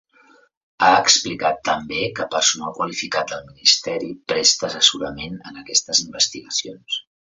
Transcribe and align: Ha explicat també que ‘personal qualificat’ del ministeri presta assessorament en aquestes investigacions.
Ha 0.85 0.87
explicat 1.01 1.59
també 1.69 1.99
que 2.21 2.27
‘personal 2.37 2.75
qualificat’ 2.79 3.31
del 3.37 3.45
ministeri 3.53 4.13
presta 4.35 4.71
assessorament 4.75 5.41
en 5.53 5.65
aquestes 5.67 6.07
investigacions. 6.11 7.03